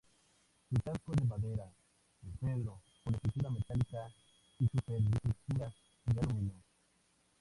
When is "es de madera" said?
1.13-1.71